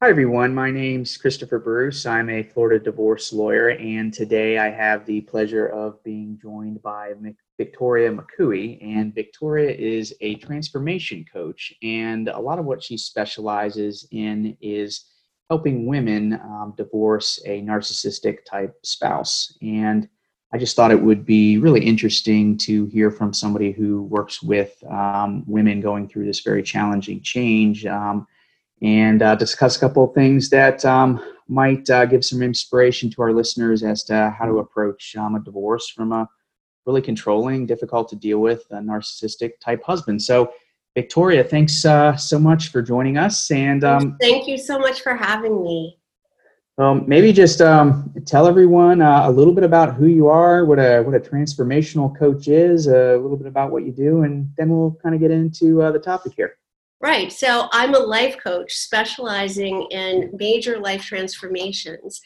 [0.00, 0.54] Hi, everyone.
[0.54, 2.06] My name's Christopher Bruce.
[2.06, 7.14] I'm a Florida divorce lawyer, and today I have the pleasure of being joined by
[7.56, 8.78] Victoria McCooey.
[8.80, 15.06] And Victoria is a transformation coach, and a lot of what she specializes in is
[15.50, 19.58] helping women um, divorce a narcissistic type spouse.
[19.62, 20.08] And
[20.52, 24.80] I just thought it would be really interesting to hear from somebody who works with
[24.88, 27.84] um, women going through this very challenging change.
[27.84, 28.28] Um,
[28.82, 33.22] and uh, discuss a couple of things that um, might uh, give some inspiration to
[33.22, 36.28] our listeners as to how to approach um, a divorce from a
[36.86, 40.22] really controlling, difficult to deal with, a narcissistic type husband.
[40.22, 40.52] So,
[40.94, 43.50] Victoria, thanks uh, so much for joining us.
[43.50, 45.98] And um, thank you so much for having me.
[46.78, 50.78] Um, maybe just um, tell everyone uh, a little bit about who you are, what
[50.78, 54.70] a what a transformational coach is, a little bit about what you do, and then
[54.70, 56.56] we'll kind of get into uh, the topic here.
[57.00, 57.32] Right.
[57.32, 62.20] So I'm a life coach specializing in major life transformations.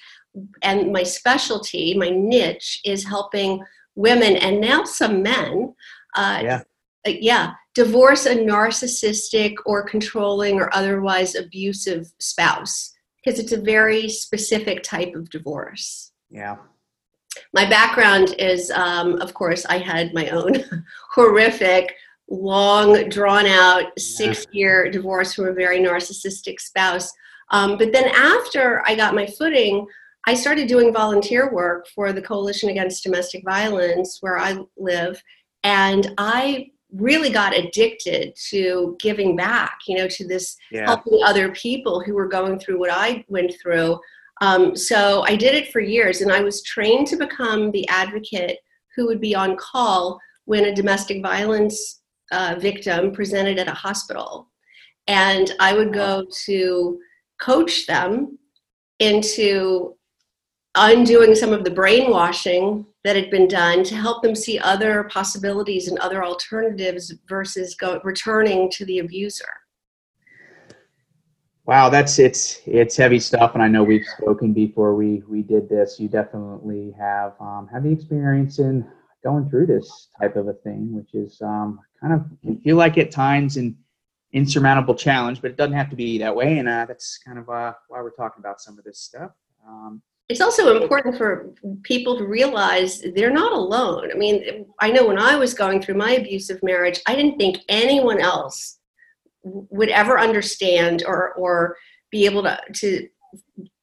[0.63, 3.63] And my specialty, my niche, is helping
[3.95, 5.75] women and now some men.
[6.17, 6.63] Uh, yeah.
[7.07, 7.53] Uh, yeah.
[7.75, 12.93] Divorce a narcissistic or controlling or otherwise abusive spouse
[13.23, 16.13] because it's a very specific type of divorce.
[16.31, 16.57] Yeah.
[17.55, 20.65] My background is, um, of course, I had my own
[21.15, 21.95] horrific
[22.33, 27.13] long, drawn out, six year divorce from a very narcissistic spouse.
[27.51, 29.87] Um, but then after I got my footing,
[30.27, 35.23] I started doing volunteer work for the Coalition Against Domestic Violence where I live.
[35.63, 40.87] And I really got addicted to giving back, you know, to this yeah.
[40.87, 43.99] helping other people who were going through what I went through.
[44.41, 48.59] Um, so I did it for years and I was trained to become the advocate
[48.97, 52.02] who would be on call when a domestic violence
[52.33, 54.51] uh, victim presented at a hospital.
[55.07, 56.99] And I would go to
[57.41, 58.39] coach them
[58.99, 59.97] into
[60.75, 65.89] undoing some of the brainwashing that had been done to help them see other possibilities
[65.89, 69.45] and other alternatives versus go, returning to the abuser.
[71.65, 75.69] Wow, that's it's it's heavy stuff, and I know we've spoken before we we did
[75.69, 76.01] this.
[76.01, 78.85] You definitely have um, have the experience in
[79.23, 82.99] going through this type of a thing, which is um, kind of can feel like
[82.99, 83.77] at times an
[84.33, 86.59] insurmountable challenge, but it doesn't have to be that way.
[86.59, 89.31] And uh, that's kind of uh, why we're talking about some of this stuff.
[89.67, 91.53] Um, it's also important for
[91.83, 94.11] people to realize they're not alone.
[94.11, 97.59] I mean, I know when I was going through my abusive marriage, I didn't think
[97.69, 98.79] anyone else
[99.43, 101.77] would ever understand or or
[102.11, 103.09] be able to to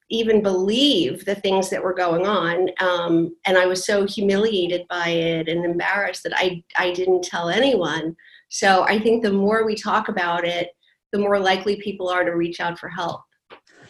[0.09, 2.69] even believe the things that were going on.
[2.79, 7.49] Um, and I was so humiliated by it and embarrassed that I, I didn't tell
[7.49, 8.15] anyone.
[8.49, 10.69] So I think the more we talk about it,
[11.11, 13.21] the more likely people are to reach out for help.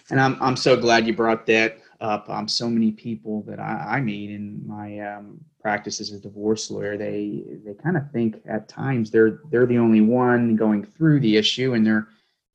[0.09, 2.29] And I'm, I'm so glad you brought that up.
[2.29, 6.71] Um, so many people that I, I meet in my um, practice as a divorce
[6.71, 11.19] lawyer, they they kind of think at times they're they're the only one going through
[11.19, 12.07] the issue, and they're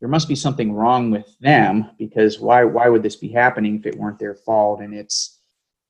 [0.04, 3.86] there must be something wrong with them because why why would this be happening if
[3.86, 4.82] it weren't their fault?
[4.82, 5.40] And it's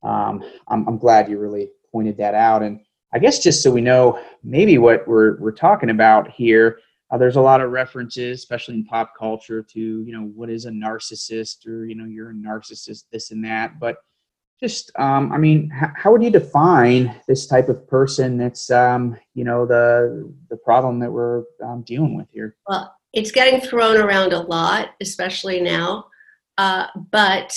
[0.05, 2.63] um, I'm, I'm glad you really pointed that out.
[2.63, 2.79] And
[3.13, 6.79] I guess just so we know maybe what we're we're talking about here,
[7.11, 10.67] uh, there's a lot of references, especially in pop culture, to you know what is
[10.67, 13.81] a narcissist or you know you're a narcissist, this and that.
[13.81, 13.97] But
[14.61, 18.39] just um, I mean, h- how would you define this type of person?
[18.39, 22.55] That's um, you know the the problem that we're um, dealing with here.
[22.69, 26.07] Well, it's getting thrown around a lot, especially now.
[26.59, 27.57] Uh, but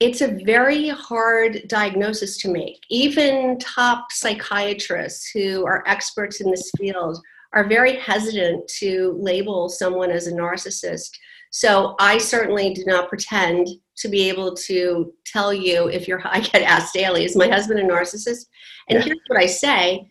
[0.00, 2.82] it's a very hard diagnosis to make.
[2.88, 7.18] Even top psychiatrists who are experts in this field
[7.52, 11.10] are very hesitant to label someone as a narcissist.
[11.50, 16.40] So I certainly do not pretend to be able to tell you if you're, I
[16.40, 18.46] get asked daily, is my husband a narcissist?
[18.88, 19.04] And yeah.
[19.04, 20.08] here's what I say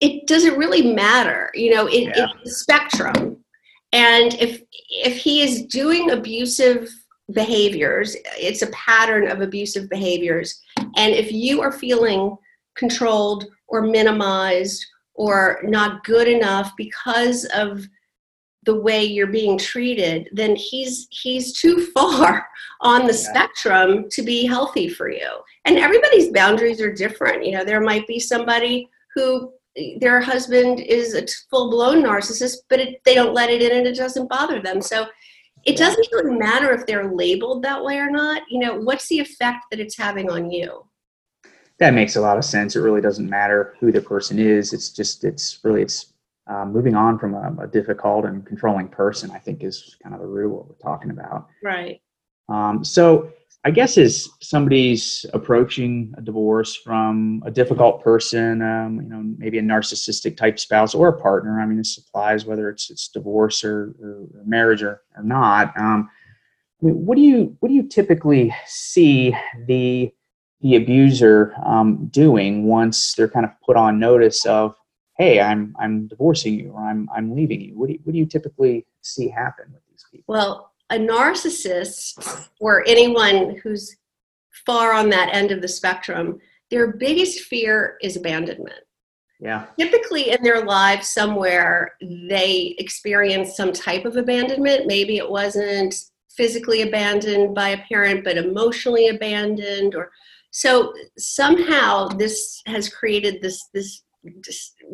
[0.00, 1.50] it doesn't really matter.
[1.54, 2.26] You know, it, yeah.
[2.42, 3.36] it's a spectrum.
[3.92, 6.88] And if if he is doing abusive
[7.32, 10.60] behaviors, it's a pattern of abusive behaviors.
[10.96, 12.36] And if you are feeling
[12.76, 14.84] controlled or minimized
[15.14, 17.86] or not good enough because of
[18.64, 22.46] the way you're being treated, then he's he's too far
[22.80, 23.30] on the yeah.
[23.30, 25.28] spectrum to be healthy for you.
[25.64, 27.44] And everybody's boundaries are different.
[27.44, 29.52] You know, there might be somebody who
[30.00, 33.86] their husband is a full blown narcissist, but it, they don't let it in and
[33.86, 34.80] it doesn't bother them.
[34.80, 35.06] So
[35.64, 38.42] it doesn't really matter if they're labeled that way or not.
[38.48, 40.86] You know, what's the effect that it's having on you?
[41.78, 42.76] That makes a lot of sense.
[42.76, 44.72] It really doesn't matter who the person is.
[44.72, 46.12] It's just, it's really, it's
[46.46, 50.20] uh, moving on from a, a, difficult and controlling person, I think, is kind of
[50.20, 51.46] the root of what we're talking about.
[51.62, 52.00] Right.
[52.48, 59.08] Um, so, I guess as somebody's approaching a divorce from a difficult person, um, you
[59.08, 61.60] know, maybe a narcissistic type spouse or a partner.
[61.60, 65.78] I mean, this applies whether it's it's divorce or, or marriage or, or not.
[65.78, 66.08] Um,
[66.82, 69.36] I mean, what do you what do you typically see
[69.66, 70.10] the
[70.62, 74.74] the abuser um, doing once they're kind of put on notice of,
[75.18, 77.78] hey, I'm I'm divorcing you or I'm I'm leaving you?
[77.78, 80.34] What do you, what do you typically see happen with these people?
[80.34, 83.96] Well, a narcissist or anyone who's
[84.66, 86.38] far on that end of the spectrum,
[86.70, 88.80] their biggest fear is abandonment.
[89.40, 89.66] Yeah.
[89.78, 91.92] Typically in their lives somewhere
[92.28, 94.86] they experience some type of abandonment.
[94.86, 95.94] Maybe it wasn't
[96.28, 100.10] physically abandoned by a parent but emotionally abandoned or
[100.52, 104.02] so somehow this has created this this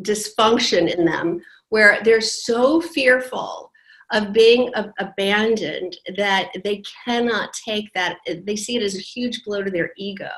[0.03, 1.41] dysfunction in them
[1.71, 3.71] where they're so fearful
[4.13, 9.45] of being a- abandoned that they cannot take that they see it as a huge
[9.45, 10.31] blow to their ego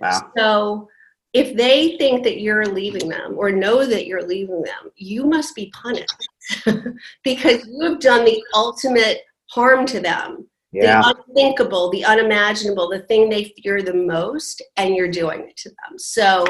[0.00, 0.30] wow.
[0.36, 0.88] so
[1.32, 5.54] if they think that you're leaving them or know that you're leaving them you must
[5.54, 6.28] be punished
[7.24, 9.20] because you have done the ultimate
[9.50, 11.00] harm to them yeah.
[11.00, 15.68] the unthinkable the unimaginable the thing they fear the most and you're doing it to
[15.68, 16.44] them so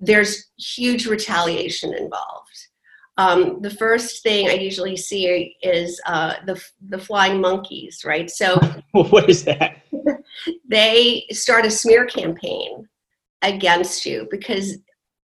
[0.00, 2.65] there's huge retaliation involved
[3.18, 8.30] um, the first thing I usually see is uh, the the flying monkeys, right?
[8.30, 8.60] So
[8.92, 9.82] what is that?
[10.68, 12.88] they start a smear campaign
[13.42, 14.78] against you because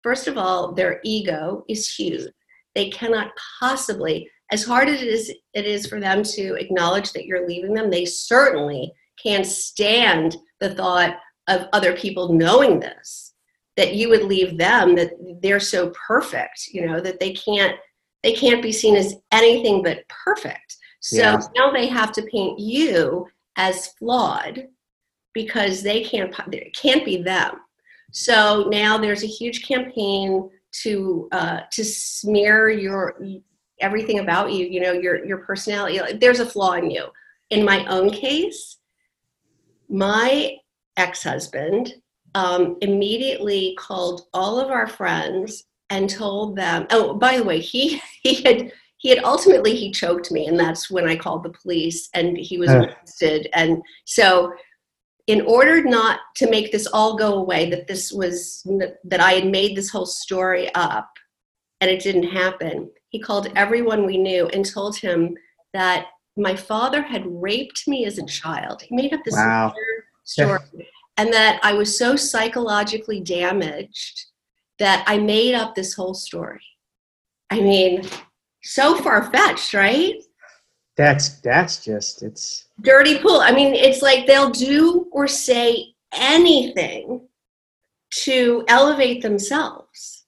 [0.03, 2.31] first of all, their ego is huge.
[2.75, 7.25] They cannot possibly, as hard as it is, it is for them to acknowledge that
[7.25, 7.89] you're leaving them.
[7.89, 11.17] They certainly can't stand the thought
[11.47, 13.33] of other people knowing this
[13.77, 17.75] that you would leave them that they're so perfect you know that they can't
[18.23, 20.77] they can't be seen as anything but perfect.
[20.99, 21.41] So yeah.
[21.55, 24.67] now they have to paint you as flawed
[25.33, 27.55] because they can't it can't be them.
[28.11, 30.49] So now there's a huge campaign
[30.83, 33.19] to uh, to smear your
[33.79, 35.99] everything about you you know your your personality.
[36.19, 37.07] There's a flaw in you.
[37.49, 38.77] In my own case
[39.89, 40.55] my
[40.95, 41.95] ex-husband
[42.35, 48.01] um, immediately called all of our friends and told them oh by the way he
[48.23, 52.09] he had he had ultimately he choked me and that's when i called the police
[52.13, 53.49] and he was arrested.
[53.53, 54.53] And so
[55.27, 58.65] in order not to make this all go away that this was
[59.03, 61.09] that i had made this whole story up
[61.81, 65.35] and it didn't happen he called everyone we knew and told him
[65.73, 66.07] that
[66.37, 68.81] my father had raped me as a child.
[68.81, 69.73] He made up this wow.
[70.23, 70.59] story
[71.21, 74.25] and that I was so psychologically damaged
[74.79, 76.65] that I made up this whole story.
[77.51, 78.09] I mean,
[78.63, 80.15] so far fetched, right?
[80.97, 83.39] That's that's just it's dirty pool.
[83.39, 87.27] I mean, it's like they'll do or say anything
[88.23, 90.25] to elevate themselves.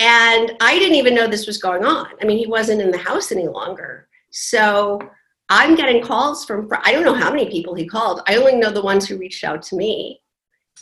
[0.00, 2.08] And I didn't even know this was going on.
[2.20, 4.08] I mean, he wasn't in the house any longer.
[4.30, 4.98] So
[5.48, 8.22] I'm getting calls from, I don't know how many people he called.
[8.26, 10.20] I only know the ones who reached out to me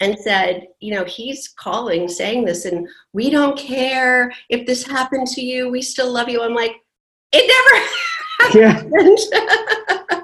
[0.00, 5.26] and said, you know, he's calling saying this, and we don't care if this happened
[5.28, 5.68] to you.
[5.68, 6.42] We still love you.
[6.42, 6.76] I'm like,
[7.32, 9.18] it never happened.
[10.10, 10.22] Yeah.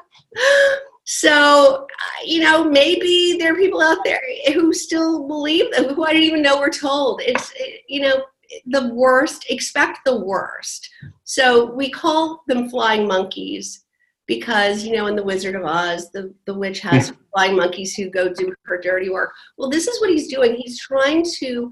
[1.05, 4.21] so, uh, you know, maybe there are people out there
[4.53, 7.21] who still believe who I didn't even know were told.
[7.23, 8.25] It's, uh, you know,
[8.67, 10.89] the worst, expect the worst.
[11.25, 13.85] So we call them flying monkeys
[14.29, 18.09] because you know in the wizard of oz the, the witch has flying monkeys who
[18.11, 19.33] go do her dirty work.
[19.57, 20.55] Well this is what he's doing.
[20.55, 21.71] He's trying to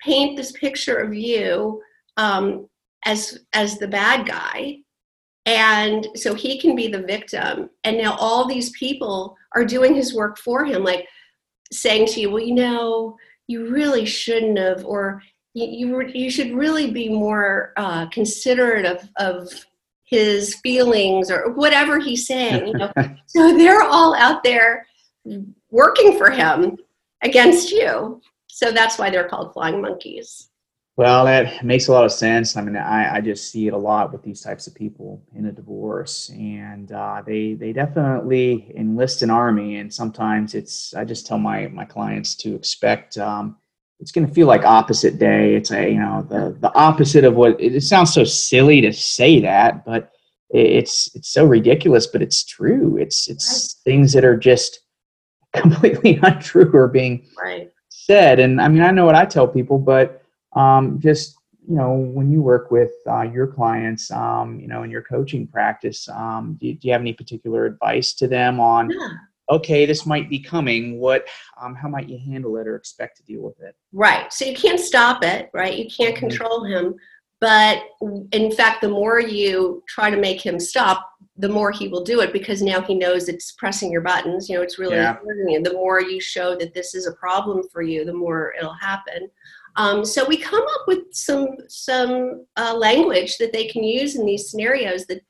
[0.00, 1.80] paint this picture of you
[2.16, 2.66] um,
[3.04, 4.78] as as the bad guy.
[5.46, 7.68] And so he can be the victim.
[7.84, 11.06] And now all these people are doing his work for him like
[11.70, 15.22] saying to you well you know you really shouldn't have or
[15.54, 19.66] you you, you should really be more uh, considerate of, of
[20.14, 22.68] his feelings or whatever he's saying.
[22.68, 22.92] You know?
[23.26, 24.86] so they're all out there
[25.70, 26.76] working for him
[27.22, 28.20] against you.
[28.46, 30.50] So that's why they're called flying monkeys.
[30.96, 32.56] Well, that makes a lot of sense.
[32.56, 35.46] I mean, I, I just see it a lot with these types of people in
[35.46, 39.78] a divorce, and uh, they they definitely enlist an army.
[39.78, 43.56] And sometimes it's I just tell my my clients to expect um,
[44.04, 45.54] it's going to feel like opposite day.
[45.54, 48.92] It's a you know the the opposite of what it, it sounds so silly to
[48.92, 50.12] say that, but
[50.50, 52.98] it's it's so ridiculous, but it's true.
[52.98, 53.90] It's it's right.
[53.90, 54.80] things that are just
[55.54, 57.70] completely untrue are being right.
[57.88, 58.40] said.
[58.40, 62.30] And I mean, I know what I tell people, but um, just you know, when
[62.30, 66.74] you work with uh, your clients, um, you know, in your coaching practice, um, do,
[66.74, 69.08] do, you have any particular advice to them on, yeah.
[69.50, 70.98] Okay, this might be coming.
[70.98, 71.26] What,
[71.60, 73.74] um, how might you handle it or expect to deal with it?
[73.92, 74.32] Right.
[74.32, 75.76] So you can't stop it, right?
[75.76, 76.28] You can't mm-hmm.
[76.28, 76.94] control him.
[77.40, 77.82] But
[78.32, 82.20] in fact, the more you try to make him stop, the more he will do
[82.20, 84.48] it because now he knows it's pressing your buttons.
[84.48, 85.16] You know, it's really yeah.
[85.22, 89.28] The more you show that this is a problem for you, the more it'll happen.
[89.76, 94.24] Um, so we come up with some some uh, language that they can use in
[94.24, 95.06] these scenarios.
[95.06, 95.20] That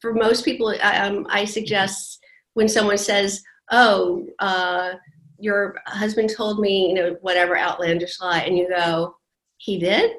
[0.00, 2.21] for most people, um, I suggest
[2.54, 4.94] when someone says, "Oh, uh,
[5.38, 9.16] your husband told me, you know, whatever outlandish lie," and you go,
[9.58, 10.12] "He did,"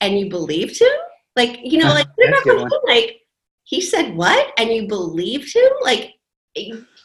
[0.00, 0.92] and you believed him,
[1.36, 2.08] like you know, like
[2.86, 3.20] like
[3.64, 6.14] he said what, and you believed him, like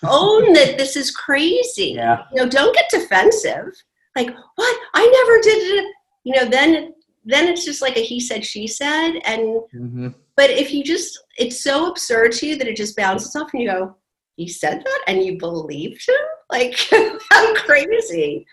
[0.03, 1.93] own that this is crazy.
[1.95, 2.23] Yeah.
[2.33, 3.71] You know, don't get defensive.
[4.15, 4.79] Like, what?
[4.93, 8.67] I never did it you know then then it's just like a he said she
[8.67, 10.09] said and mm-hmm.
[10.35, 13.63] but if you just it's so absurd to you that it just bounces off and
[13.63, 13.95] you go
[14.35, 16.15] he said that and you believed him?
[16.49, 16.77] Like
[17.31, 18.45] how crazy.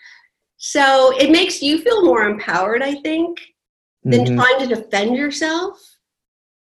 [0.57, 3.39] So it makes you feel more empowered i think
[4.03, 4.35] than mm-hmm.
[4.35, 5.79] trying to defend yourself.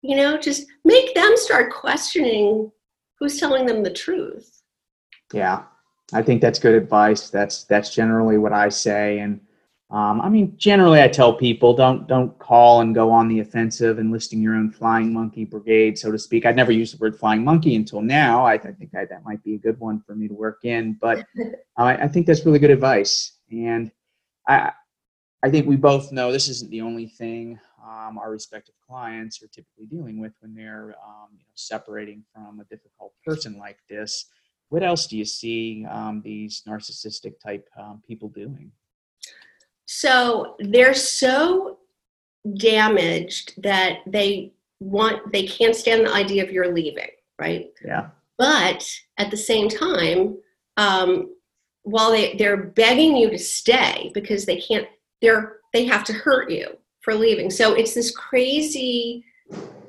[0.01, 2.71] You know just make them start questioning
[3.19, 4.61] who's telling them the truth.
[5.33, 5.63] Yeah.
[6.13, 7.29] I think that's good advice.
[7.29, 9.19] That's that's generally what i say.
[9.19, 9.39] And
[9.91, 13.99] um, I mean, generally, I tell people don't don't call and go on the offensive,
[13.99, 16.45] enlisting your own flying monkey brigade, so to speak.
[16.45, 18.45] I'd never used the word flying monkey until now.
[18.45, 20.97] I, I think I, that might be a good one for me to work in,
[21.01, 21.25] but
[21.77, 23.33] I, I think that's really good advice.
[23.51, 23.91] And
[24.47, 24.71] I
[25.43, 29.47] I think we both know this isn't the only thing um, our respective clients are
[29.47, 34.27] typically dealing with when they're um, you know, separating from a difficult person like this.
[34.69, 38.71] What else do you see um, these narcissistic type um, people doing?
[39.93, 41.79] So they're so
[42.57, 47.67] damaged that they want they can't stand the idea of your leaving, right?
[47.83, 48.07] Yeah.
[48.37, 50.37] But at the same time,
[50.77, 51.35] um,
[51.83, 54.87] while they they're begging you to stay because they can't,
[55.21, 57.49] they're they have to hurt you for leaving.
[57.49, 59.25] So it's this crazy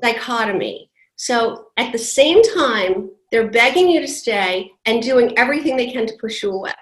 [0.01, 0.91] dichotomy.
[1.15, 6.05] So at the same time, they're begging you to stay and doing everything they can
[6.07, 6.73] to push you away.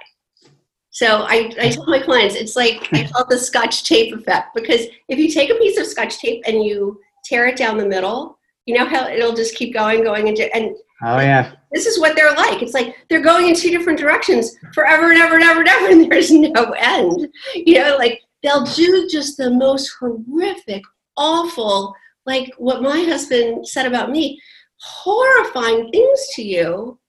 [0.91, 4.53] So I, I tell my clients, it's like I call it the scotch tape effect
[4.53, 7.85] because if you take a piece of scotch tape and you tear it down the
[7.85, 11.97] middle, you know how it'll just keep going, going, and, and oh yeah, this is
[11.99, 12.61] what they're like.
[12.61, 15.87] It's like they're going in two different directions forever and ever and ever and ever,
[15.87, 17.27] and there's no end.
[17.55, 20.83] You know, like they'll do just the most horrific,
[21.15, 21.95] awful,
[22.25, 24.39] like what my husband said about me,
[24.81, 26.99] horrifying things to you,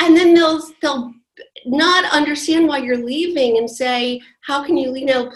[0.00, 1.12] and then they'll they'll
[1.66, 5.30] not understand why you're leaving and say, how can you, you know,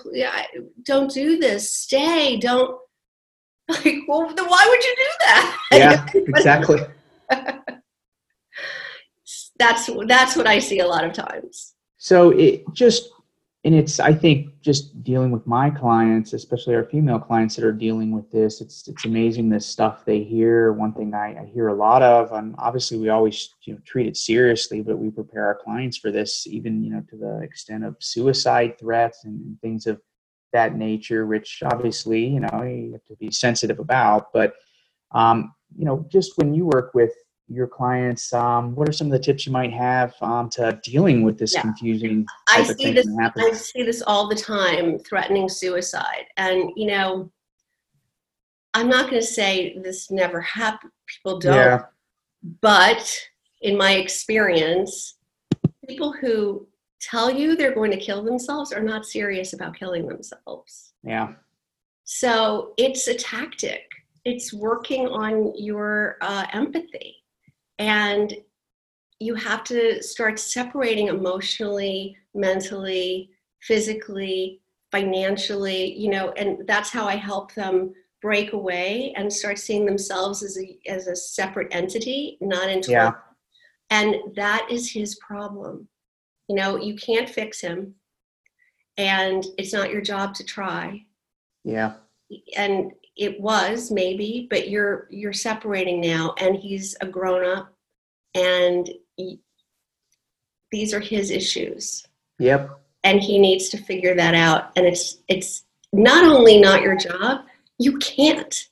[0.83, 2.79] don't do this, stay, don't.
[3.67, 5.59] Like, well, then why would you do that?
[5.73, 6.81] Yeah, exactly.
[9.59, 11.75] that's that's what I see a lot of times.
[11.97, 13.09] So it just
[13.65, 17.73] and it's i think just dealing with my clients especially our female clients that are
[17.73, 20.73] dealing with this it's it's amazing the stuff they hear.
[20.73, 24.07] One thing i, I hear a lot of and obviously we always you know treat
[24.07, 27.85] it seriously but we prepare our clients for this even you know to the extent
[27.85, 30.01] of suicide threats and, and things of
[30.55, 34.33] that nature which obviously you know you have to be sensitive about.
[34.33, 34.55] But
[35.13, 37.13] um, you know just when you work with
[37.49, 41.23] your clients um, what are some of the tips you might have um, to dealing
[41.23, 41.61] with this yeah.
[41.61, 46.25] confusing i see this i see this all the time threatening suicide.
[46.37, 47.31] And you know
[48.73, 51.55] i'm not going to say this never happened people don't.
[51.55, 51.83] Yeah.
[52.61, 53.19] but
[53.61, 55.17] in my experience
[55.87, 56.67] people who
[57.01, 60.95] tell you they're going to kill themselves are not serious about killing themselves.
[61.03, 61.35] Yeah.
[62.05, 63.83] So it's a tactic.
[64.25, 67.17] It's working on your uh, empathy
[67.79, 68.35] and
[69.21, 73.31] you have to start separating emotionally, mentally,
[73.63, 79.85] physically, financially, you know, and that's how I help them break away and start seeing
[79.85, 83.13] themselves as a as a separate entity, not into yeah.
[83.91, 85.89] and that is his problem.
[86.49, 87.95] You know, you can't fix him
[88.97, 91.05] and it's not your job to try.
[91.65, 91.95] Yeah.
[92.57, 97.73] And it was maybe but you're you're separating now and he's a grown up
[98.35, 99.41] and he,
[100.73, 102.05] these are his issues.
[102.39, 102.71] Yep.
[103.05, 107.43] And he needs to figure that out and it's it's not only not your job
[107.79, 108.69] you can't.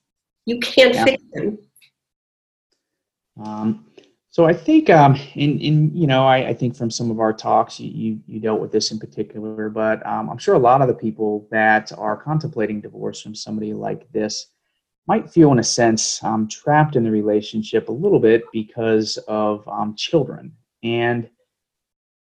[0.47, 1.05] You can't yep.
[1.07, 1.59] fix him.
[3.43, 3.87] Um,
[4.33, 7.35] So I think, um, in, in you know, I, I think from some of our
[7.35, 10.81] talks, you, you, you dealt with this in particular, but um, I'm sure a lot
[10.81, 14.47] of the people that are contemplating divorce from somebody like this
[15.07, 19.69] might feel, in a sense, um, trapped in the relationship a little bit because of
[19.69, 20.51] um, children.
[20.83, 21.29] And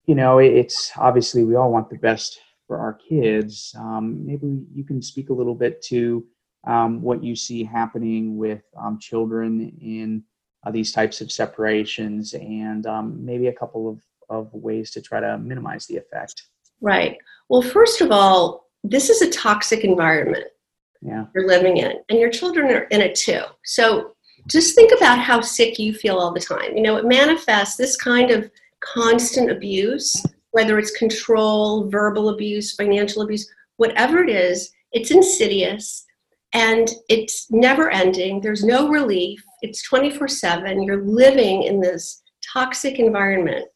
[0.07, 3.73] you know, it, it's obviously we all want the best for our kids.
[3.79, 6.27] Um, maybe you can speak a little bit to
[6.67, 8.63] um, what you see happening with
[8.99, 10.25] children in
[10.65, 15.21] uh, these types of separations and um, maybe a couple of, of ways to try
[15.21, 16.43] to minimize the effect.
[16.81, 17.19] Right.
[17.49, 20.47] Well, first of all, this is a toxic environment
[21.03, 21.27] yeah.
[21.35, 23.43] you're living in, and your children are in it too.
[23.65, 24.15] So
[24.47, 26.77] just think about how sick you feel all the time.
[26.77, 28.51] You know, it manifests this kind of
[28.81, 36.05] constant abuse, whether it's control, verbal abuse, financial abuse, whatever it is, it's insidious
[36.53, 38.41] and it's never ending.
[38.41, 39.43] There's no relief.
[39.63, 40.83] It's 24 7.
[40.83, 43.67] You're living in this toxic environment.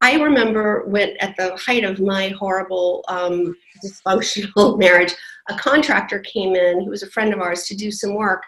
[0.00, 5.14] I remember when, at the height of my horrible um, dysfunctional marriage,
[5.48, 8.42] a contractor came in, he was a friend of ours, to do some work,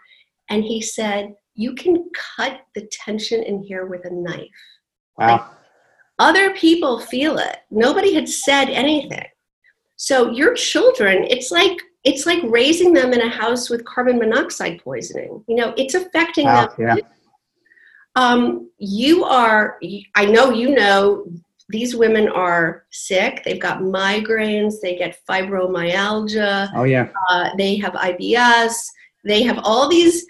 [0.50, 4.48] and he said, You can cut the tension in here with a knife.
[5.16, 5.28] Wow.
[5.28, 5.42] Like,
[6.18, 7.58] other people feel it.
[7.70, 9.26] Nobody had said anything.
[9.96, 14.82] So your children, it's like it's like raising them in a house with carbon monoxide
[14.82, 15.42] poisoning.
[15.48, 16.98] You know, it's affecting wow, them.
[16.98, 17.04] Yeah.
[18.16, 19.78] Um, you are.
[20.14, 21.26] I know you know
[21.70, 23.42] these women are sick.
[23.44, 24.74] They've got migraines.
[24.80, 26.70] They get fibromyalgia.
[26.74, 27.08] Oh yeah.
[27.30, 28.74] Uh, they have IBS.
[29.24, 30.26] They have all these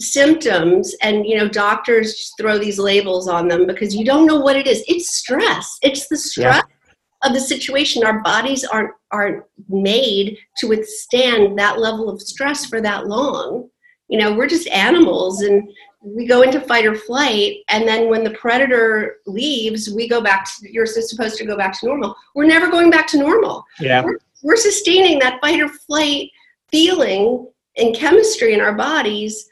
[0.00, 4.56] symptoms and you know doctors throw these labels on them because you don't know what
[4.56, 6.74] it is it's stress it's the stress yeah.
[7.22, 8.04] Of the situation.
[8.04, 13.68] Our bodies aren't aren't made to withstand that level of stress for that long.
[14.08, 15.70] You know we're just animals and
[16.02, 20.46] we go into fight or flight and then when the predator leaves we go back
[20.46, 22.16] to you're supposed to go back to normal.
[22.34, 23.64] We're never going back to normal.
[23.78, 24.02] Yeah.
[24.02, 26.30] We're, we're sustaining that fight or flight
[26.70, 27.46] feeling
[27.76, 29.46] and chemistry in our bodies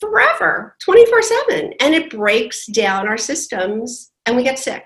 [0.00, 4.84] forever 24 7 and it breaks down our systems and we get sick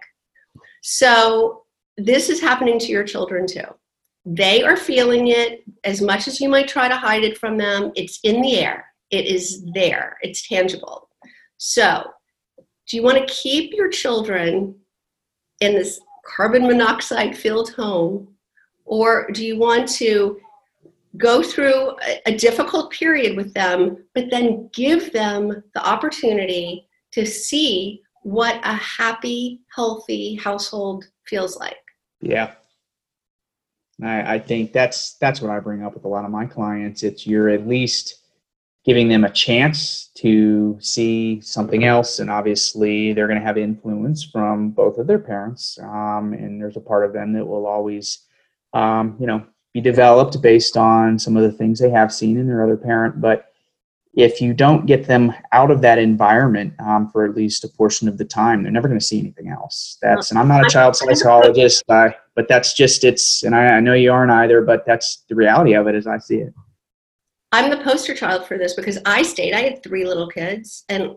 [0.86, 1.62] so
[1.96, 3.64] this is happening to your children too.
[4.26, 7.90] They are feeling it as much as you might try to hide it from them.
[7.96, 8.84] It's in the air.
[9.10, 10.18] It is there.
[10.20, 11.08] It's tangible.
[11.56, 12.04] So
[12.86, 14.74] do you want to keep your children
[15.60, 16.00] in this
[16.36, 18.28] carbon monoxide filled home?
[18.84, 20.38] Or do you want to
[21.16, 28.02] go through a, difficult period with them, but then give them the opportunity to see
[28.24, 31.76] what a happy, healthy household feels like.
[32.20, 32.54] Yeah.
[34.02, 37.04] I, I think that's that's what I bring up with a lot of my clients.
[37.04, 38.22] It's you're at least
[38.84, 44.22] giving them a chance to see something else and obviously they're going to have influence
[44.22, 48.26] from both of their parents um, and there's a part of them that will always
[48.74, 49.42] um, you know
[49.74, 53.20] be developed based on some of the things they have seen in their other parent.
[53.20, 53.53] But
[54.16, 58.08] if you don't get them out of that environment um, for at least a portion
[58.08, 59.98] of the time, they're never going to see anything else.
[60.00, 63.80] That's, and I'm not a child psychologist, uh, but that's just it's, and I, I
[63.80, 66.54] know you aren't either, but that's the reality of it as I see it.
[67.54, 69.54] I'm the poster child for this because I stayed.
[69.54, 71.16] I had three little kids, and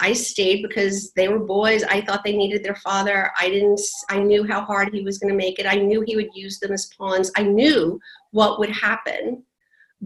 [0.00, 1.82] I stayed because they were boys.
[1.82, 3.30] I thought they needed their father.
[3.38, 3.80] I didn't.
[4.08, 5.66] I knew how hard he was going to make it.
[5.66, 7.30] I knew he would use them as pawns.
[7.36, 9.42] I knew what would happen,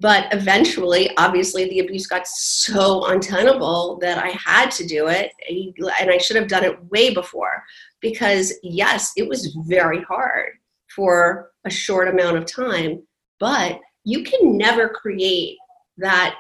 [0.00, 6.10] but eventually, obviously, the abuse got so untenable that I had to do it, and
[6.10, 7.64] I should have done it way before.
[8.00, 10.50] Because yes, it was very hard
[10.94, 13.02] for a short amount of time,
[13.40, 15.56] but you can never create
[15.96, 16.36] that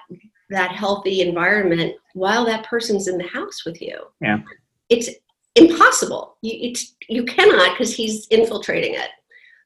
[0.50, 3.98] that healthy environment while that person's in the house with you.
[4.20, 4.38] Yeah.
[4.88, 5.10] It's
[5.56, 6.36] impossible.
[6.40, 9.10] You, it's, you cannot because he's infiltrating it.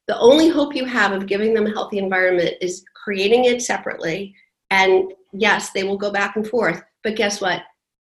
[0.09, 4.35] The only hope you have of giving them a healthy environment is creating it separately.
[4.71, 6.83] And yes, they will go back and forth.
[7.03, 7.63] But guess what?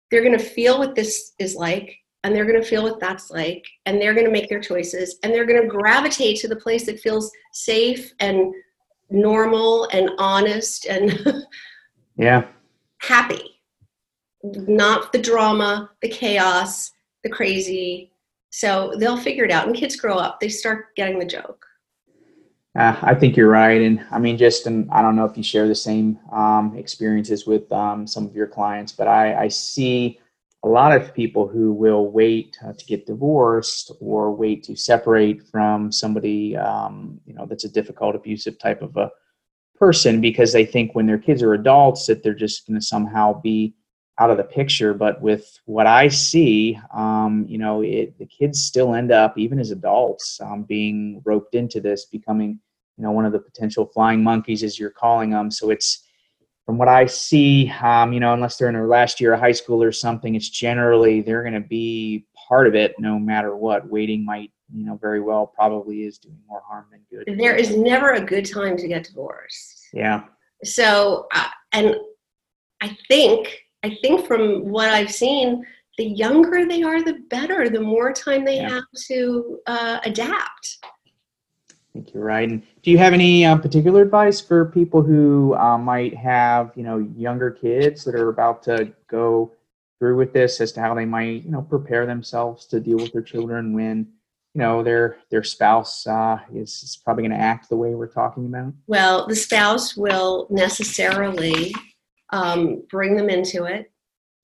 [0.10, 3.30] They're going to feel what this is like, and they're going to feel what that's
[3.30, 6.56] like, and they're going to make their choices, and they're going to gravitate to the
[6.56, 8.54] place that feels safe and
[9.10, 11.44] normal and honest and
[12.18, 12.46] yeah
[13.00, 13.60] happy
[14.44, 16.92] not the drama the chaos
[17.24, 18.12] the crazy
[18.52, 21.66] so they'll figure it out and kids grow up they start getting the joke
[22.78, 25.44] uh, I think you're right, and I mean, just and I don't know if you
[25.44, 30.20] share the same um, experiences with um, some of your clients, but I, I see
[30.64, 35.48] a lot of people who will wait uh, to get divorced or wait to separate
[35.48, 39.10] from somebody um, you know that's a difficult abusive type of a
[39.76, 43.40] person because they think when their kids are adults that they're just going to somehow
[43.42, 43.74] be
[44.20, 44.94] out of the picture.
[44.94, 49.60] But with what I see, um, you know, it, the kids still end up, even
[49.60, 52.60] as adults, um, being roped into this, becoming,
[52.98, 55.50] you know, one of the potential flying monkeys, as you're calling them.
[55.50, 56.06] So it's
[56.66, 59.54] from what I see, um, you know, unless they're in their last year of high
[59.54, 63.90] school or something, it's generally they're going to be part of it no matter what.
[63.90, 67.40] Waiting might, you know, very well probably is doing more harm than good.
[67.40, 69.88] There is never a good time to get divorced.
[69.94, 70.26] Yeah.
[70.64, 71.96] So, uh, and
[72.82, 75.66] I think, I think from what I've seen,
[75.98, 77.70] the younger they are, the better.
[77.70, 78.70] The more time they Yeah.
[78.70, 80.78] have to uh, adapt.
[80.84, 82.48] I think you're right.
[82.48, 86.84] And do you have any uh, particular advice for people who uh, might have, you
[86.84, 89.52] know, younger kids that are about to go
[89.98, 93.12] through with this, as to how they might, you know, prepare themselves to deal with
[93.12, 94.08] their children when,
[94.54, 98.08] you know, their their spouse uh, is, is probably going to act the way we're
[98.08, 98.72] talking about?
[98.88, 101.74] Well, the spouse will necessarily
[102.32, 103.92] um, bring them into it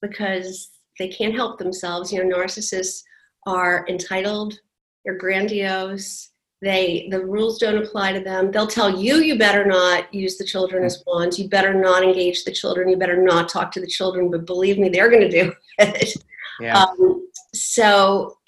[0.02, 2.12] because they can't help themselves.
[2.12, 3.02] You know, narcissists
[3.46, 4.58] are entitled,
[5.04, 6.30] they're grandiose.
[6.62, 8.50] They the rules don't apply to them.
[8.50, 11.38] They'll tell you you better not use the children as pawns.
[11.38, 12.88] You better not engage the children.
[12.88, 14.30] You better not talk to the children.
[14.30, 16.16] But believe me, they're going to do it.
[16.58, 16.82] Yeah.
[16.82, 18.38] Um, so,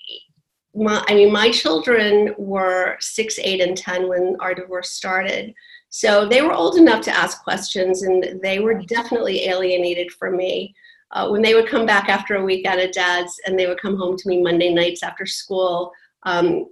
[0.74, 5.55] my, I mean, my children were six, eight, and 10 when our divorce started.
[5.90, 10.74] So they were old enough to ask questions, and they were definitely alienated from me.
[11.12, 13.81] Uh, when they would come back after a week out of dad's and they would
[13.81, 15.90] come home to me Monday nights after school,
[16.24, 16.66] um,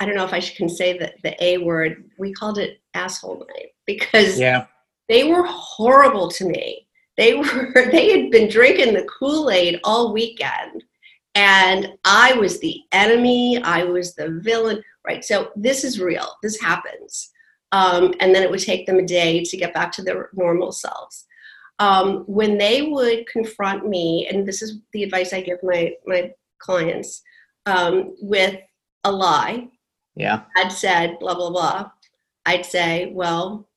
[0.00, 2.04] I don't know if I can say the, the A word.
[2.18, 4.66] We called it asshole night because yeah.
[5.08, 6.86] they were horrible to me.
[7.18, 10.82] They were they had been drinking the Kool-Aid all weekend
[11.36, 15.22] and I was the enemy, I was the villain, right?
[15.22, 16.26] So this is real.
[16.42, 17.30] This happens.
[17.72, 20.72] Um, and then it would take them a day to get back to their normal
[20.72, 21.26] selves.
[21.78, 26.32] Um, when they would confront me, and this is the advice I give my my
[26.58, 27.22] clients,
[27.66, 28.56] um, with
[29.04, 29.68] a lie,
[30.14, 30.42] Yeah.
[30.56, 31.90] I'd said blah blah blah,
[32.46, 33.68] I'd say, well,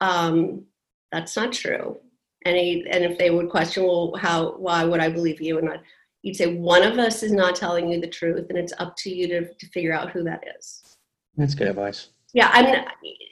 [0.00, 0.64] um,
[1.10, 1.98] that's not true.
[2.46, 5.58] And he, and if they would question, well, how why would I believe you?
[5.58, 5.80] And I'd,
[6.22, 9.10] you'd say, one of us is not telling you the truth, and it's up to
[9.10, 10.96] you to to figure out who that is.
[11.36, 12.10] That's good advice.
[12.32, 12.84] Yeah, I'm.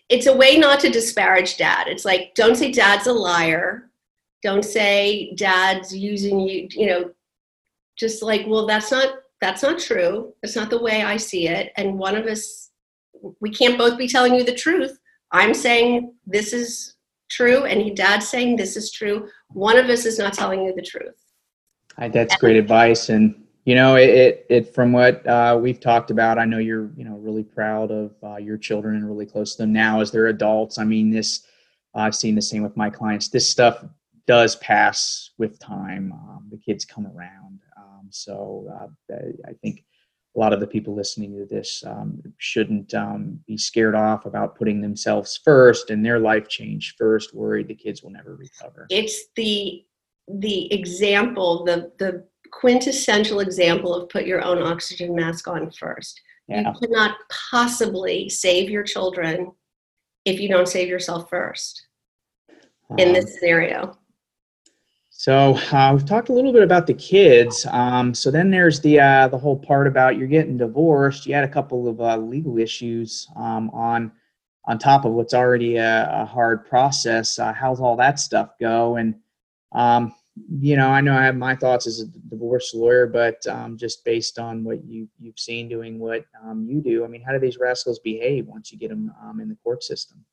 [0.08, 1.87] It's a way not to disparage dad.
[1.87, 3.90] It's like don't say dad's a liar.
[4.42, 6.68] Don't say dad's using you.
[6.70, 7.11] You know,
[7.96, 10.32] just like well, that's not that's not true.
[10.42, 11.72] That's not the way I see it.
[11.76, 12.70] And one of us,
[13.40, 14.98] we can't both be telling you the truth.
[15.30, 16.96] I'm saying this is
[17.30, 19.28] true, and he, dad's saying this is true.
[19.48, 21.14] One of us is not telling you the truth.
[21.98, 26.38] That's great advice, and you know, it, it, it from what uh, we've talked about,
[26.38, 29.62] I know you're, you know, really proud of uh, your children and really close to
[29.62, 30.79] them now as they're adults.
[30.79, 31.44] I mean, this,
[31.94, 33.29] I've seen the same with my clients.
[33.29, 33.85] This stuff
[34.27, 36.12] does pass with time.
[36.12, 37.61] Um, the kids come around.
[37.77, 39.14] Um, so uh,
[39.47, 39.85] I think
[40.37, 44.57] a lot of the people listening to this um, shouldn't um, be scared off about
[44.57, 48.87] putting themselves first and their life change first, worried the kids will never recover.
[48.90, 49.85] It's the
[50.29, 56.20] the example, the the quintessential example of put your own oxygen mask on first.
[56.48, 56.72] Yeah.
[56.72, 57.16] You cannot
[57.50, 59.52] possibly save your children
[60.24, 61.87] if you don't save yourself first
[62.96, 63.98] in Um, this scenario.
[65.11, 67.66] So uh, we've talked a little bit about the kids.
[67.70, 71.26] Um, so then there's the uh, the whole part about you're getting divorced.
[71.26, 74.12] You had a couple of uh, legal issues um, on
[74.66, 77.38] on top of what's already a, a hard process.
[77.38, 78.96] Uh, how's all that stuff go?
[78.96, 79.16] And
[79.72, 80.14] um,
[80.61, 84.05] you know, I know I have my thoughts as a divorce lawyer, but um, just
[84.05, 87.38] based on what you you've seen doing what um, you do, I mean, how do
[87.38, 90.24] these rascals behave once you get them um, in the court system?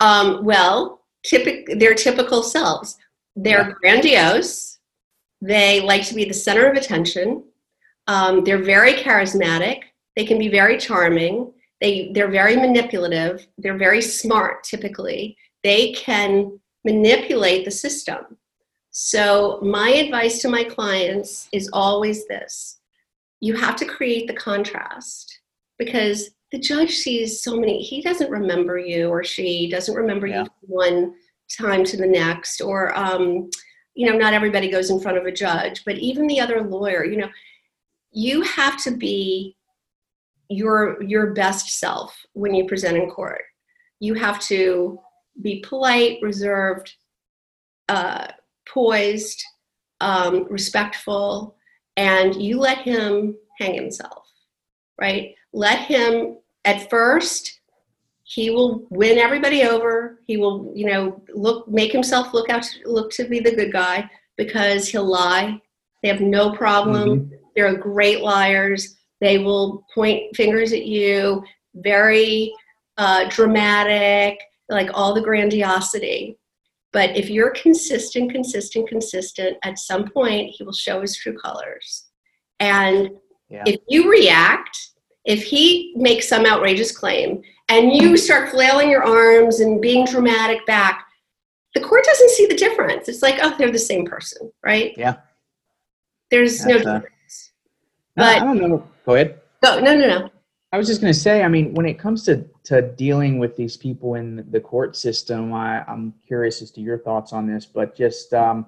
[0.00, 2.96] Um, well, typic, they're typical selves.
[3.36, 3.74] They're Yeah.
[3.80, 4.78] grandiose.
[5.42, 7.44] They like to be the center of attention.
[8.06, 9.82] Um, they're very charismatic.
[10.16, 11.52] They can be very charming.
[11.80, 13.46] They they're very manipulative.
[13.56, 14.64] They're very smart.
[14.64, 18.36] Typically, they can manipulate the system.
[18.90, 22.78] So my advice to my clients is always this:
[23.40, 25.40] you have to create the contrast
[25.78, 27.80] because the judge sees so many.
[27.82, 30.42] He doesn't remember you, or she doesn't remember Yeah.
[30.42, 31.14] you from one
[31.56, 33.50] time to the next, or um,
[33.94, 37.04] you know, not everybody goes in front of a judge, but even the other lawyer,
[37.04, 37.28] you know,
[38.12, 39.56] you have to be
[40.48, 43.42] your your best self when you present in court.
[44.00, 44.98] You have to
[45.42, 46.94] be polite, reserved,
[47.88, 48.28] uh,
[48.72, 49.42] poised,
[50.00, 51.56] um, respectful,
[51.96, 54.26] and you let him hang himself,
[55.00, 55.34] right?
[55.52, 57.60] Let him at first.
[58.22, 60.20] He will win everybody over.
[60.26, 64.08] He will, you know, look make himself look out look to be the good guy.
[64.36, 65.60] because he'll lie.
[66.02, 67.28] They have no problem.
[67.28, 67.38] Mhm.
[67.54, 68.96] They're great liars.
[69.20, 72.54] They will point fingers at you, very
[72.96, 76.38] uh, dramatic, like all the grandiosity.
[76.92, 82.06] But if you're consistent, consistent, consistent, at some point he will show his true colors.
[82.58, 83.10] And
[83.48, 83.62] Yeah.
[83.66, 84.76] if you react,
[85.24, 90.64] if he makes some outrageous claim and you start flailing your arms and being dramatic
[90.66, 91.06] back,
[91.74, 93.08] the court doesn't see the difference.
[93.08, 94.92] It's like, oh, they're the same person, right?
[94.96, 95.16] Yeah.
[96.30, 97.52] There's no That's, uh, difference.
[98.16, 98.88] No, I But- don't know.
[99.06, 99.40] Go ahead.
[99.62, 100.30] No, no, no, no.
[100.72, 103.56] I was just going to say, I mean, when it comes to, to dealing with
[103.56, 107.66] these people in the court system, I, I'm curious as to your thoughts on this,
[107.66, 108.66] but just, um,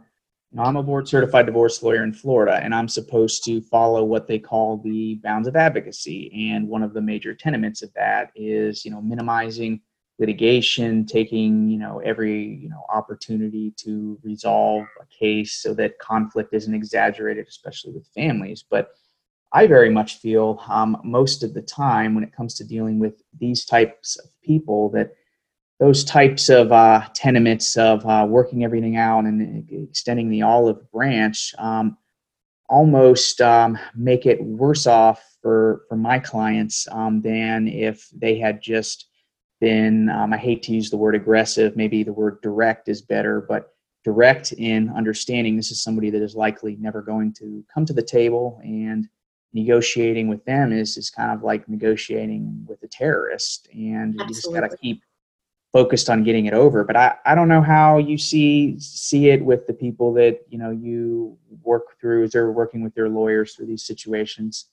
[0.50, 4.02] you know, I'm a board certified divorce lawyer in Florida, and I'm supposed to follow
[4.02, 6.50] what they call the bounds of advocacy.
[6.50, 9.80] And one of the major tenements of that is, you know, minimizing
[10.18, 16.52] litigation, taking, you know, every, you know, opportunity to resolve a case so that conflict
[16.52, 18.64] isn't exaggerated, especially with families.
[18.68, 18.90] But
[19.52, 23.22] I very much feel um, most of the time when it comes to dealing with
[23.38, 25.14] these types of people that
[25.78, 31.54] those types of uh, tenements of uh, working everything out and extending the olive branch
[31.58, 31.98] um,
[32.68, 38.62] almost um, make it worse off for, for my clients um, than if they had
[38.62, 39.08] just
[39.60, 43.44] been, um, I hate to use the word aggressive, maybe the word direct is better,
[43.46, 47.92] but direct in understanding this is somebody that is likely never going to come to
[47.92, 49.08] the table and
[49.52, 54.50] negotiating with them is is kind of like negotiating with a terrorist and you just
[54.52, 55.02] got to keep
[55.72, 56.84] focused on getting it over.
[56.84, 60.58] But I, I don't know how you see see it with the people that you
[60.58, 64.66] know you work through as they're working with their lawyers through these situations.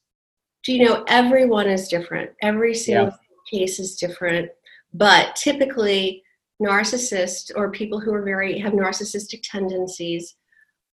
[0.64, 2.32] Do you know everyone is different?
[2.42, 3.18] Every single
[3.50, 4.50] case is different,
[4.94, 6.24] but typically
[6.62, 10.36] narcissists or people who are very have narcissistic tendencies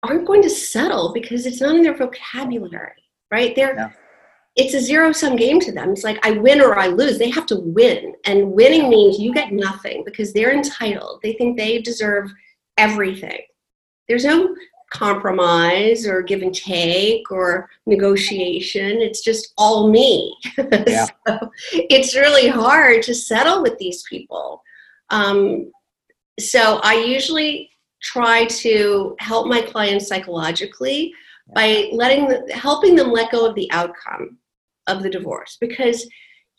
[0.02, 3.01] aren't going to settle because it's not in their vocabulary,
[3.32, 3.56] right?
[3.56, 3.90] They're Yeah.
[4.54, 5.90] it's a zero sum game to them.
[5.90, 7.18] It's like I win or I lose.
[7.18, 8.14] They have to win.
[8.26, 11.20] And winning means you get nothing because they're entitled.
[11.22, 12.30] They think they deserve
[12.76, 13.40] everything.
[14.08, 14.54] There's no
[14.92, 19.00] compromise or give and take or negotiation.
[19.00, 20.36] It's just all me.
[20.86, 21.06] Yeah.
[21.26, 24.62] so it's really hard to settle with these people.
[25.08, 25.70] Um,
[26.38, 27.70] so I usually
[28.02, 31.14] try to help my clients psychologically
[31.54, 34.38] by letting the, helping them let go of the outcome
[34.86, 36.08] of the divorce because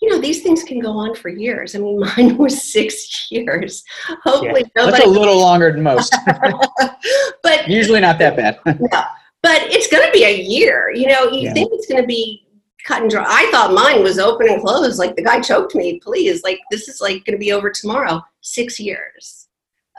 [0.02, 1.76] you know these things can go on for years.
[1.76, 3.84] I mean mine was six years.
[4.24, 6.16] Hopefully that's nobody a little longer than most.
[7.44, 8.60] But usually not that bad.
[8.66, 9.04] No
[9.42, 11.54] but it's going to be a year you know you Yeah.
[11.54, 12.48] think it's going to be
[12.86, 13.26] cut and dry.
[13.28, 16.88] I thought mine was open and closed like the guy choked me please like this
[16.88, 18.22] is like going to be over tomorrow.
[18.42, 19.48] Six years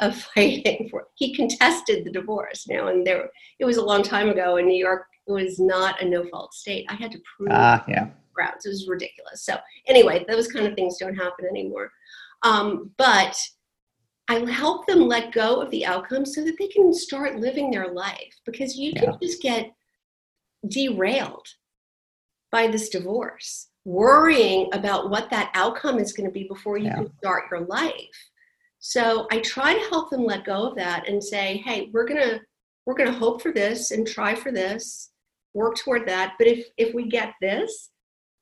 [0.00, 3.28] of fighting for he contested the divorce you now and there
[3.58, 6.52] it was a long time ago in new york it was not a no fault
[6.52, 8.66] state i had to prove ah yeah grounds.
[8.66, 9.44] It was ridiculous.
[9.44, 11.90] So anyway, those kind of things don't happen anymore.
[12.42, 13.36] Um, but
[14.28, 17.92] I help them let go of the outcome so that they can start living their
[17.92, 19.70] life because you can just get
[20.68, 21.46] derailed
[22.50, 26.96] by this divorce, worrying about what that outcome is going to be before you Yeah.
[26.96, 28.30] can start your life.
[28.86, 32.38] So I try to help them let go of that and say, hey, we're gonna
[32.84, 35.10] we're gonna hope for this and try for this,
[35.54, 36.34] work toward that.
[36.36, 37.88] But if if we get this,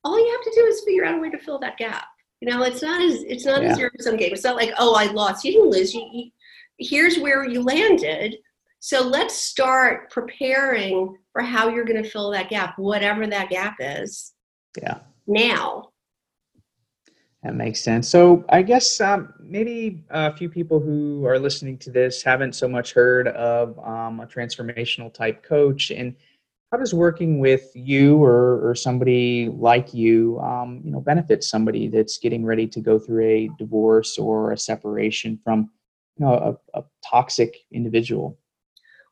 [0.02, 2.06] all you have to do is figure out a way to fill that gap.
[2.40, 3.70] You know, it's not as it's not Yeah.
[3.70, 4.32] a zero sum game.
[4.32, 5.44] It's not like oh, I lost.
[5.44, 5.94] You didn't lose.
[5.94, 6.30] You, you
[6.78, 8.36] here's where you landed.
[8.80, 13.76] So let's start preparing for how you're going to fill that gap, whatever that gap
[13.78, 14.32] is.
[14.76, 14.98] Yeah.
[15.28, 15.91] Now,
[17.42, 18.08] That makes sense.
[18.08, 22.68] So I guess um, maybe a few people who are listening to this haven't so
[22.68, 26.14] much heard of um, a transformational type coach, and
[26.70, 31.88] how does working with you or, or somebody like you, um, you know, benefit somebody
[31.88, 35.68] that's getting ready to go through a divorce or a separation from,
[36.16, 38.38] you know, a, a toxic individual?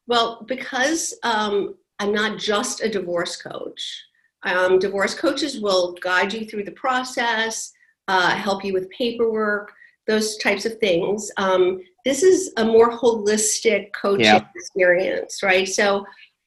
[0.07, 4.05] Well, because um, I'm not just a divorce coach,
[4.45, 7.73] um, divorce coaches will guide you through the process,
[8.11, 9.73] uh, help you with paperwork,
[10.09, 11.31] those types of things.
[11.37, 14.49] Um, this is a more holistic coaching Yeah.
[14.57, 15.69] experience, right?
[15.69, 16.05] So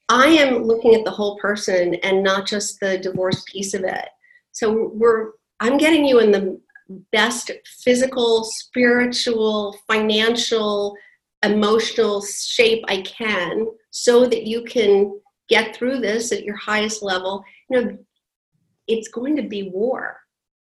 [0.09, 4.09] I am looking at the whole person and not just the divorce piece of it.
[4.51, 6.59] So we're I'm getting you in the
[7.13, 7.49] best
[7.85, 10.97] physical, spiritual, financial,
[11.45, 17.45] emotional shape I can so that you can get through this at your highest level.
[17.69, 17.97] You know,
[18.87, 20.22] it's going to be war.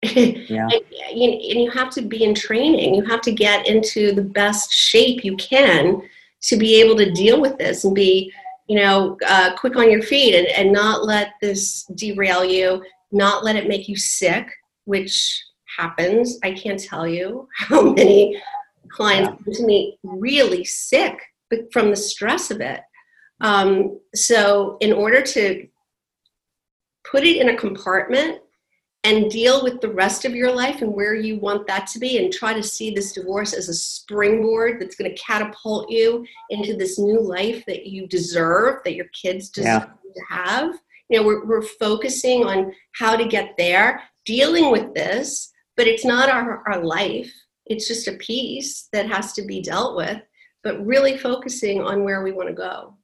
[0.02, 0.68] Yeah.
[1.10, 2.96] and, you, and you have to be in training.
[2.96, 6.02] You have to get into the best shape you can
[6.44, 8.32] to be able to deal with this and be
[8.70, 13.44] you know, uh, quick on your feet and, and not let this derail you, not
[13.44, 14.48] let it make you sick,
[14.86, 15.44] which
[15.76, 16.38] happens.
[16.44, 18.42] I can't tell you how many
[18.90, 21.20] clients come to me really sick
[21.74, 22.82] from the stress of it.
[23.42, 25.68] Um, so, in order to
[27.10, 28.40] put it in a compartment
[29.04, 32.18] and deal with the rest of your life and where you want that to be
[32.18, 36.76] and try to see this divorce as a springboard that's going to catapult you into
[36.76, 40.14] this new life that you deserve that your kids deserve yeah.
[40.14, 40.76] to have.
[41.08, 46.04] You know we're, we're focusing on how to get there dealing with this but it's
[46.04, 47.32] not our, our life.
[47.66, 50.22] It's just a piece that has to be dealt with
[50.62, 52.96] but really focusing on where we want to go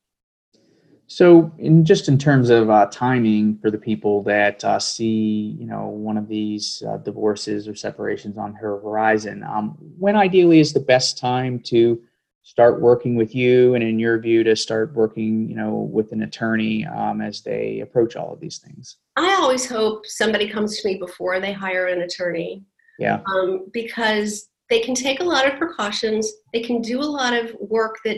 [1.08, 5.68] so, in just in terms of uh, timing for the people that uh, see, you
[5.68, 10.74] know, one of these uh, divorces or separations on her horizon, um, when ideally is
[10.74, 12.02] the best time to
[12.42, 16.24] start working with you, and in your view, to start working, you know, with an
[16.24, 18.98] attorney um, as they approach all of these things?
[19.16, 22.64] I always hope somebody comes to me before they hire an attorney.
[22.98, 23.22] Yeah.
[23.28, 26.32] Um, because they can take a lot of precautions.
[26.54, 28.18] They can do a lot of work that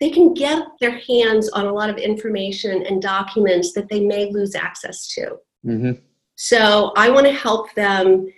[0.00, 4.30] they can get their hands on a lot of information and documents that they may
[4.30, 5.36] lose access to.
[5.66, 5.92] Mm-hmm.
[6.36, 8.32] So I want to help them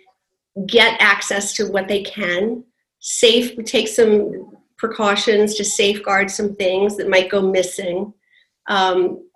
[0.66, 2.64] get access to what they can.
[3.01, 8.12] Safe, take some precautions to safeguard some things that might go missing.
[8.68, 9.29] Um,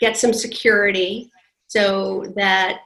[0.00, 1.30] get some security
[1.68, 2.80] so that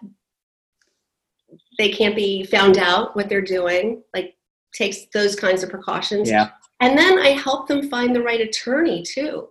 [1.78, 4.02] they can't be found out what they're doing.
[4.14, 4.36] Like
[4.74, 6.28] takes those kinds of precautions.
[6.28, 6.50] Yeah.
[6.80, 9.48] And then I help them find the right attorney too.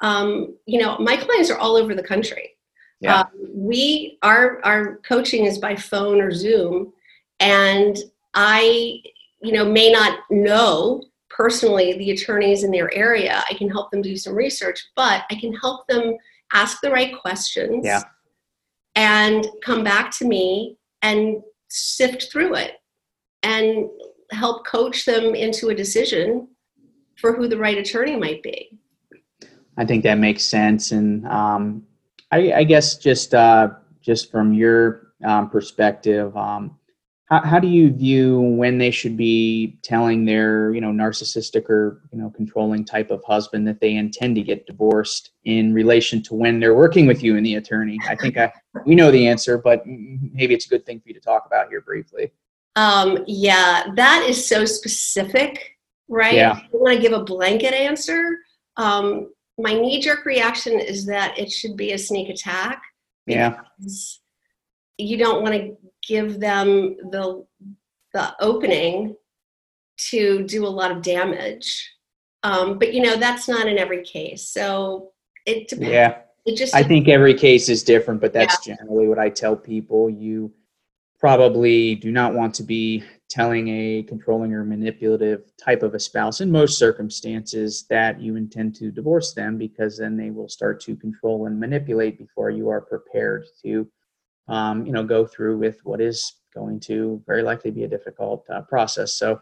[0.00, 2.56] Um, you know, my clients are all over the country.
[3.00, 3.20] Yeah.
[3.20, 6.92] Um, we our our coaching is by phone or Zoom,
[7.40, 7.96] and
[8.34, 9.00] I,
[9.40, 13.44] you know, may not know personally the attorneys in their area.
[13.48, 16.16] I can help them do some research, but I can help them
[16.52, 17.84] ask the right questions.
[17.84, 18.02] Yeah.
[18.96, 22.72] And come back to me and sift through it
[23.44, 23.88] and
[24.32, 26.48] help coach them into a decision
[27.18, 28.78] for who the right attorney might be.
[29.76, 31.86] I think that makes sense, and um,
[32.32, 36.76] I, I, guess just uh, just from your um, perspective, um,
[37.26, 42.02] how, how do you view when they should be telling their you know narcissistic or
[42.12, 46.34] you know controlling type of husband that they intend to get divorced in relation to
[46.34, 47.98] when they're working with you and the attorney?
[48.08, 48.52] I think I
[48.84, 51.68] we know the answer, but maybe it's a good thing for you to talk about
[51.68, 52.32] here briefly.
[52.74, 55.77] Um, yeah, that is so specific
[56.08, 56.34] right?
[56.34, 56.52] Yeah.
[56.52, 58.38] I don't want to give a blanket answer.
[58.76, 62.82] Um, my knee jerk reaction is that it should be a sneak attack.
[63.26, 63.60] Yeah.
[64.96, 67.44] You don't want to give them the
[68.14, 69.14] the opening
[69.98, 71.92] to do a lot of damage.
[72.42, 74.48] Um, but you know that's not in every case.
[74.48, 75.12] So
[75.44, 75.92] it depends.
[75.92, 76.18] Yeah.
[76.46, 78.76] It just I think every case is different, but that's yeah.
[78.76, 80.08] generally what I tell people.
[80.08, 80.52] You
[81.18, 86.40] probably do not want to be telling a controlling or manipulative type of a spouse
[86.40, 90.96] in most circumstances that you intend to divorce them because then they will start to
[90.96, 93.86] control and manipulate before you are prepared to
[94.48, 98.44] um, you know go through with what is going to very likely be a difficult
[98.50, 99.14] uh, process.
[99.14, 99.40] So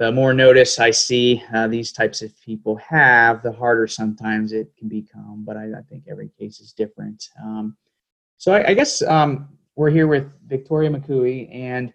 [0.00, 4.74] the more notice i see uh, these types of people have the harder sometimes it
[4.76, 7.28] can become but i, I think every case is different.
[7.40, 7.76] Um,
[8.38, 11.92] so I, I guess um, we're here with victoria mccooey and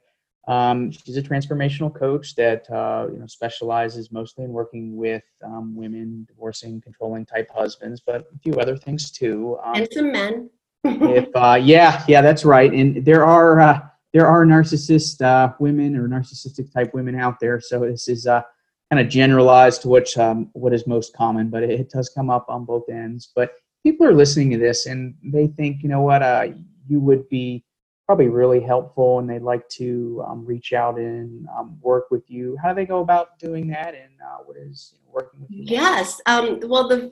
[0.48, 5.76] um, she's a transformational coach that uh, you know specializes mostly in working with um,
[5.76, 9.58] women divorcing, controlling type husbands, but a few other things too.
[9.64, 10.50] Um, and some men.
[10.84, 12.72] if uh, yeah, yeah, that's right.
[12.72, 13.80] And there are uh,
[14.14, 17.60] there are narcissist uh, women or narcissistic type women out there.
[17.60, 18.44] So this is uh,
[18.92, 22.30] kind of generalized to which um, what is most common, but it, it, does come
[22.30, 23.32] up on both ends.
[23.36, 26.48] But people are listening to this and they think, you know what, uh,
[26.88, 27.66] you would be
[28.06, 32.58] probably really helpful and they'd like to um, reach out and um, work with you,
[32.62, 35.50] how do they go about doing that and uh, what is you know, working with
[35.50, 35.63] you?
[35.65, 36.22] Yes.
[36.28, 37.12] Um, well, the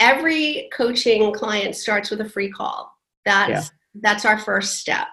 [0.00, 2.94] every coaching client starts with a free call.
[3.24, 3.62] That's yeah.
[4.02, 5.08] that's our first step.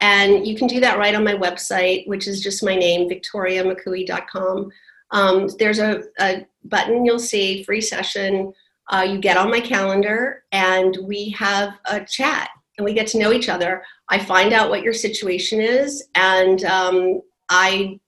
[0.00, 4.70] And you can do that right on my website, which is just my name, victoriamccooey.com.
[5.10, 8.52] Um, there's a, a, button you'll see, free session.
[8.90, 13.18] Uh, you get on my calendar and we have a chat and we get to
[13.18, 13.82] know each other.
[14.10, 17.98] I find out what your situation is, and um, I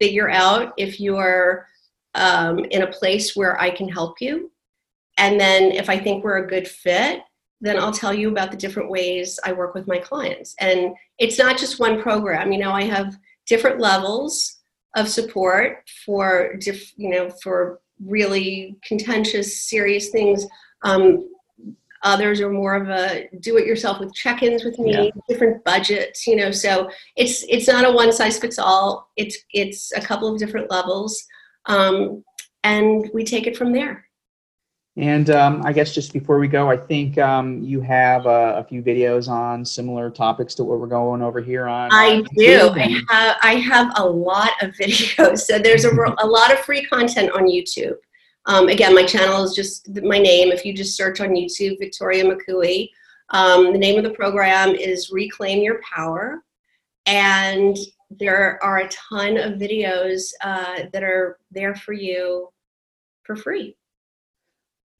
[0.00, 1.66] figure out if you're
[2.14, 4.50] um, in a place where I can help you.
[5.18, 7.20] And then if I think we're a good fit,
[7.60, 10.54] then I'll tell you about the different ways I work with my clients.
[10.60, 12.52] And it's not just one program.
[12.52, 13.16] You know, I have
[13.46, 14.60] different levels
[14.96, 20.46] of support for diff, you know for really contentious, serious things.
[20.82, 21.28] Um,
[22.04, 25.10] Others are more of a do-it-yourself with check-ins with me, Yeah.
[25.28, 26.50] different budgets, you know.
[26.50, 29.10] So it's it's not a one-size-fits-all.
[29.16, 31.24] It's it's a couple of different levels,
[31.66, 32.22] um,
[32.62, 34.04] and we take it from there.
[34.96, 38.64] And um, I guess just before we go, I think um, you have uh, a
[38.64, 41.88] few videos on similar topics to what we're going over here on.
[41.92, 42.70] I uh, do.
[42.76, 45.38] I have I have a lot of videos.
[45.40, 47.96] So there's a, a lot of free content on YouTube.
[48.46, 50.52] Um, again, my channel is just my name.
[50.52, 52.90] If you just search on YouTube, Victoria McCooey.
[53.30, 56.42] Um, the name of the program is Reclaim Your Power,
[57.06, 57.76] and
[58.10, 62.48] there are a ton of videos uh, that are there for you
[63.22, 63.76] for free.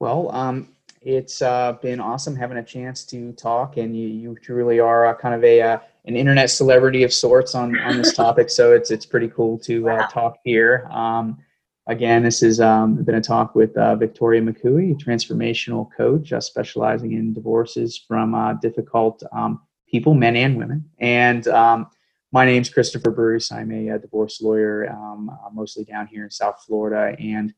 [0.01, 0.69] Well, um,
[1.03, 5.15] it's uh, been awesome having a chance to talk, and you, you truly are uh,
[5.15, 8.49] kind of a uh, an internet celebrity of sorts on, on this topic.
[8.49, 10.07] So it's it's pretty cool to uh, Wow.
[10.11, 10.89] talk here.
[10.91, 11.39] Um,
[11.87, 16.41] again, this has um, been a talk with uh, Victoria McCooey, a transformational coach uh,
[16.41, 20.89] specializing in divorces from uh, difficult um, people, men and women.
[20.99, 21.89] And um,
[22.33, 23.53] my name's Christopher Bruce.
[23.53, 27.53] I'm a, uh divorce lawyer, um, uh, mostly down here in South Florida, and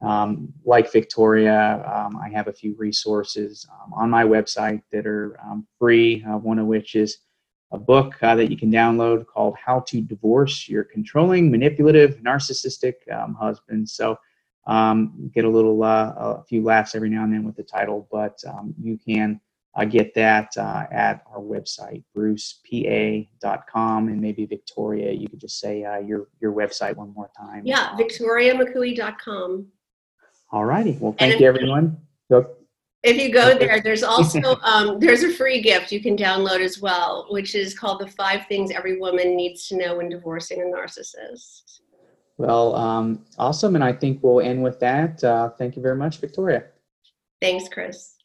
[0.00, 5.38] um, like Victoria, um, I have a few resources on my website that are
[5.78, 7.18] free, uh, one of which is
[7.72, 12.94] a book uh, that you can download called How to Divorce Your Controlling, Manipulative, Narcissistic
[13.10, 13.88] um, Husband.
[13.88, 14.18] So
[14.66, 18.06] um, get a little, uh, a few laughs every now and then with the title,
[18.12, 19.40] but um, you can
[19.74, 25.82] uh, get that uh, at our website, brucepa.com, and maybe Victoria, you could just say
[25.82, 27.62] uh, your, your website one more time.
[27.64, 29.66] Yeah, victoriamccooey.com.
[30.50, 30.98] All righty.
[31.00, 31.96] Well, thank if- you, everyone.
[32.30, 32.46] Go.
[33.02, 36.80] If you go there, there's also um, there's a free gift you can download as
[36.80, 40.64] well, which is called the five things every woman needs to know when divorcing a
[40.64, 41.80] narcissist.
[42.38, 43.74] Well, um, awesome.
[43.74, 45.22] And I think we'll end with that.
[45.22, 46.64] Uh, thank you very much, Victoria.
[47.40, 48.16] Thanks, Chris.